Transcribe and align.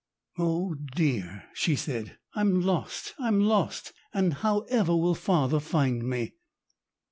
"Oh 0.39 0.73
dear!" 0.73 1.43
she 1.53 1.75
said, 1.75 2.17
"I'm 2.33 2.59
lost, 2.61 3.13
I'm 3.19 3.39
lost! 3.39 3.93
and 4.11 4.33
how 4.33 4.61
ever 4.61 4.97
will 4.97 5.13
father 5.13 5.59
find 5.59 6.01
me?" 6.03 6.33